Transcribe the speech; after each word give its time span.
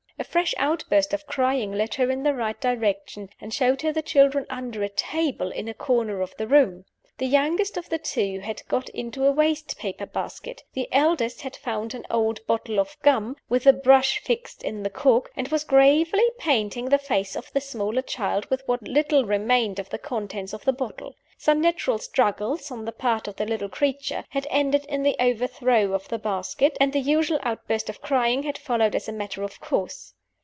A 0.19 0.23
fresh 0.23 0.53
outburst 0.57 1.15
of 1.15 1.25
crying 1.25 1.71
led 1.71 1.95
her 1.95 2.11
in 2.11 2.21
the 2.21 2.35
right 2.35 2.57
direction, 2.61 3.31
and 3.41 3.51
showed 3.51 3.81
her 3.81 3.91
the 3.91 4.03
children 4.03 4.45
under 4.51 4.83
a 4.83 4.87
table 4.89 5.51
in 5.51 5.67
a 5.67 5.73
corner 5.73 6.21
of 6.21 6.37
the 6.37 6.45
room. 6.45 6.85
The 7.17 7.25
youngest 7.25 7.75
of 7.75 7.89
the 7.89 7.97
two 7.97 8.39
had 8.39 8.61
got 8.67 8.87
into 8.89 9.25
a 9.25 9.31
waste 9.31 9.77
paper 9.79 10.05
basket. 10.05 10.63
The 10.73 10.87
eldest 10.93 11.41
had 11.41 11.55
found 11.55 11.93
an 11.95 12.05
old 12.11 12.45
bottle 12.45 12.79
of 12.79 12.95
gum, 13.01 13.35
with 13.49 13.65
a 13.65 13.73
brush 13.73 14.19
fixed 14.19 14.63
in 14.63 14.83
the 14.83 14.89
cork, 14.91 15.31
and 15.35 15.47
was 15.47 15.63
gravely 15.63 16.25
painting 16.37 16.85
the 16.89 16.97
face 16.99 17.35
of 17.35 17.51
the 17.51 17.61
smaller 17.61 18.01
child 18.03 18.45
with 18.51 18.61
what 18.67 18.83
little 18.87 19.25
remained 19.25 19.79
of 19.79 19.89
the 19.89 19.99
contents 19.99 20.53
of 20.53 20.65
the 20.65 20.73
bottle. 20.73 21.15
Some 21.37 21.59
natural 21.59 21.97
struggles, 21.99 22.69
on 22.71 22.85
the 22.85 22.91
part 22.91 23.27
of 23.27 23.35
the 23.37 23.45
little 23.45 23.69
creature, 23.69 24.23
had 24.29 24.45
ended 24.51 24.85
in 24.85 25.01
the 25.03 25.15
overthrow 25.19 25.93
of 25.93 26.07
the 26.07 26.19
basket, 26.19 26.77
and 26.79 26.93
the 26.93 26.99
usual 26.99 27.39
outburst 27.43 27.89
of 27.89 28.01
crying 28.01 28.43
had 28.43 28.57
followed 28.59 28.95
as 28.95 29.09
a 29.09 29.13
matter 29.13 29.41
of 29.43 29.59
course. 29.59 30.13